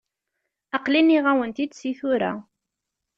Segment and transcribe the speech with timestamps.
[0.75, 2.31] Aql-i nniɣ-awen-t-id si tura.